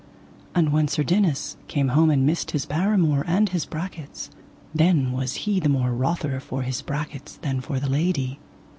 [0.55, 4.31] And when Sir Dinas came home and missed his paramour and his brachets,
[4.73, 8.39] then was he the more wrother for his brachets than for the lady.